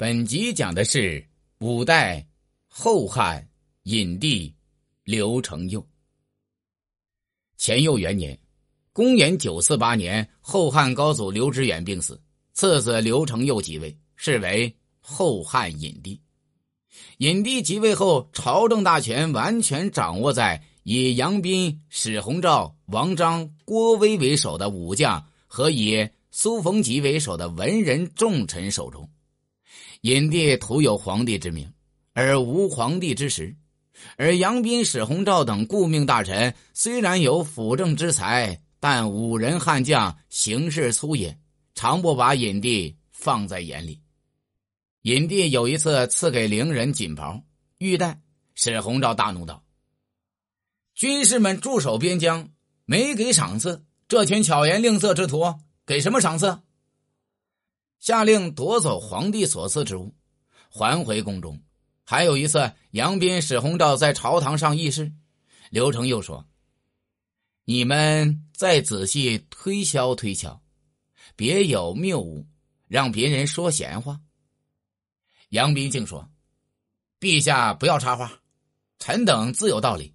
[0.00, 1.22] 本集讲的是
[1.58, 2.26] 五代
[2.68, 3.46] 后汉
[3.82, 4.50] 隐帝
[5.04, 5.86] 刘承佑。
[7.58, 8.38] 乾佑元年，
[8.94, 12.18] 公元九四八年，后汉高祖刘知远病死，
[12.54, 16.18] 次子刘承佑即位，是为后汉隐帝。
[17.18, 29.06] 隐帝即位后，朝政大权完全掌握在以杨斌、史弘照、王章、郭威为首的武将和以苏逢吉为首的文人重臣手中。
[30.02, 31.70] 隐帝徒有皇帝之名，
[32.14, 33.54] 而无皇帝之实；
[34.16, 41.38] 而杨斌、史弘昭等顾命大臣虽然有辅政之才，但武人悍将，行事粗野，
[41.74, 44.00] 常不把隐帝放在眼里。
[45.02, 47.42] 隐帝有一次赐给伶人锦袍
[47.76, 48.22] 玉带，
[48.54, 49.62] 史弘昭大怒道
[50.96, 52.48] ：“军士们驻守边疆，
[52.86, 56.58] 没给赏赐，这群巧言令色之徒，给什么赏赐？”
[58.00, 60.14] 下令夺走皇帝所赐之物，
[60.70, 61.62] 还回宫中。
[62.02, 65.12] 还有一次，杨斌、史弘昭在朝堂上议事，
[65.70, 66.48] 刘成又说
[67.64, 70.60] ：“你们再仔细推敲推敲，
[71.36, 72.46] 别有谬误，
[72.88, 74.20] 让别人说闲话。”
[75.50, 76.30] 杨斌竟说
[77.20, 78.40] ：“陛下不要插话，
[78.98, 80.14] 臣等自有道理。”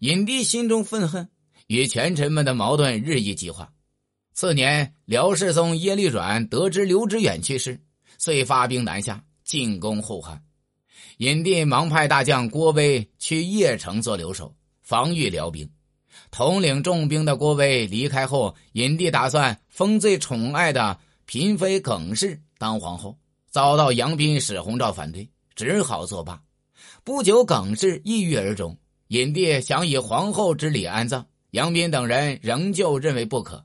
[0.00, 1.30] 隐帝心中愤恨，
[1.68, 3.73] 与权臣们的矛盾日益激化。
[4.34, 7.80] 次年，辽世宗耶律阮得知刘知远去世，
[8.18, 10.42] 遂发兵南下进攻后汉。
[11.18, 15.70] 隐帝忙派大将郭威去邺城做留守，防御辽兵。
[16.32, 23.16] 统领重兵的郭威离开后，隐帝打算封最宠爱的嫔妃耿氏当皇后，
[23.52, 26.42] 遭到杨斌、史弘照反对，只好作罢。
[27.04, 28.76] 不久，耿氏抑郁而终。
[29.06, 33.64] 隐帝想以皇后之礼安葬，杨斌等人仍旧认为不可。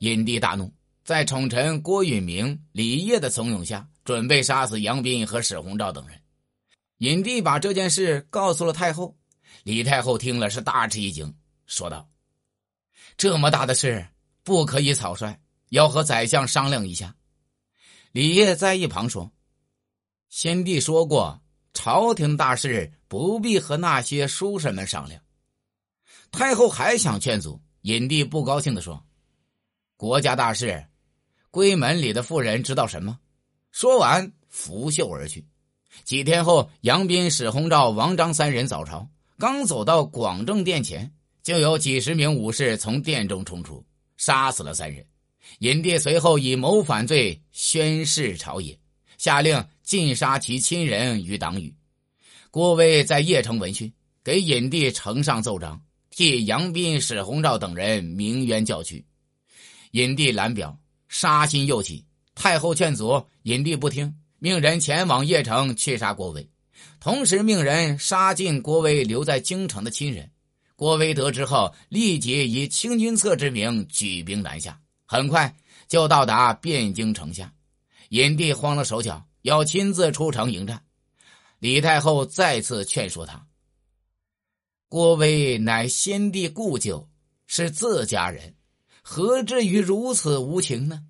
[0.00, 0.72] 隐帝大怒，
[1.04, 6.18] 在宠臣郭允明、李业的怂恿下，准备杀死杨斌和史弘昭等人。
[6.96, 9.14] 隐帝把这件事告诉了太后，
[9.62, 11.34] 李太后听了是大吃一惊，
[11.66, 12.08] 说道
[13.18, 14.08] ：“这么大的事
[14.42, 15.38] 不可以草率，
[15.68, 17.14] 要和宰相商量一下。”
[18.12, 19.30] 李业在一旁说
[20.30, 21.42] ：“先帝说过，
[21.74, 25.22] 朝廷大事不必和那些书生们商量。”
[26.32, 29.06] 太后还想劝阻，隐帝不高兴的说。
[30.00, 30.82] 国家大事，
[31.52, 33.18] 闺门里的妇人知道什么？
[33.70, 35.44] 说完，拂袖而去。
[36.04, 39.06] 几天后，杨斌、史弘昭、王章三人早朝，
[39.38, 41.12] 刚走到广正殿前，
[41.42, 43.84] 就有几十名武士从殿中冲出，
[44.16, 45.04] 杀死了三人。
[45.58, 48.80] 隐帝随后以谋反罪宣誓朝野，
[49.18, 51.76] 下令尽杀其亲人与党羽。
[52.50, 53.92] 郭威在邺城闻讯，
[54.24, 55.78] 给隐帝呈上奏章，
[56.08, 59.04] 替杨斌、史弘昭等人鸣冤叫屈。
[59.92, 60.78] 隐帝览表，
[61.08, 62.04] 杀心又起。
[62.34, 66.48] 太后劝阻，隐帝不听，命人前往邺城去杀郭威，
[67.00, 70.30] 同时命人杀尽郭威留在京城的亲人。
[70.76, 75.54] 郭威得知后，立即以清君侧之名举兵南下，很快
[75.88, 77.52] 就到达汴京城下。
[78.08, 80.82] 隐帝慌了手脚，要亲自出城迎战。
[81.58, 83.46] 李太后再次劝说他
[84.88, 87.06] ：“郭威乃先帝故旧，
[87.46, 88.54] 是自家人。”
[89.12, 91.02] 何至于如此无情呢？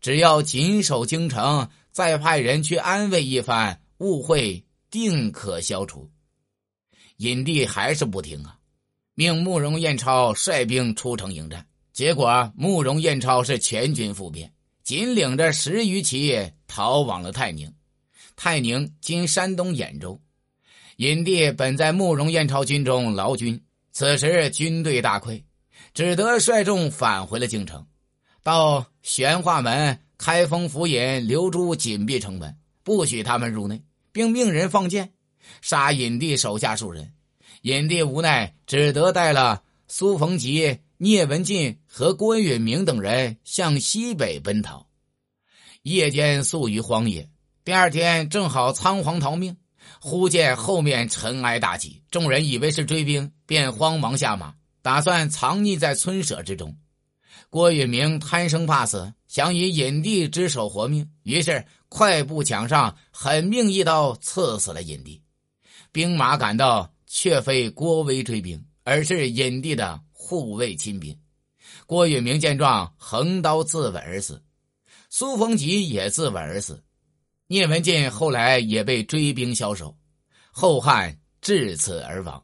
[0.00, 6.10] 只要谨守京城，再派人去安慰一番，误会定可消除。
[7.18, 8.58] 隐帝还是不听啊，
[9.14, 11.64] 命慕容彦超率兵出城迎战。
[11.92, 17.72] 结果慕容彦超是全军覆灭，仅领着十余骑逃往了泰宁。
[18.34, 20.20] 泰宁今山东兖州。
[20.96, 23.62] 隐帝本在慕容彦超军中劳军，
[23.92, 25.40] 此时军队大溃。
[25.94, 27.86] 只得率众返回了京城，
[28.42, 35.12] 到玄化门开封府尹刘珠紧闭城门，不许他们入内，并命人放箭
[35.60, 37.12] 杀尹帝手下数人。
[37.62, 44.86] 尹帝无奈，只得带了苏逢吉、聂文进和郭允明等人向西北奔逃。
[45.82, 47.28] 夜间宿于荒野，
[47.64, 49.56] 第二天正好仓皇逃命，
[50.00, 54.54] 忽见后面尘埃大起，众人以为是追兵，便慌忙下马。
[54.88, 56.74] 打算藏匿在村舍之中，
[57.50, 65.20] 郭允明贪生怕死，想以隐帝之手活命，于是快步抢上，狠命一刀刺死了隐帝。
[65.92, 71.14] 兵马赶到，却非郭威追兵，而是隐帝的护卫亲兵。
[71.84, 74.42] 郭允明见状，横刀自刎而死。
[75.10, 76.82] 苏逢吉也自刎而死。
[77.46, 79.94] 聂文进后来也被追兵枭首，
[80.50, 82.42] 后汉至此而亡。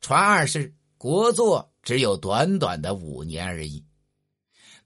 [0.00, 1.68] 传二世，国祚。
[1.82, 3.84] 只有短短的五年而已。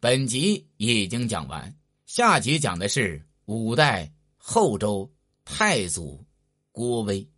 [0.00, 1.74] 本集已经讲完，
[2.06, 5.10] 下集讲的是五代后周
[5.44, 6.24] 太祖
[6.72, 7.28] 郭威。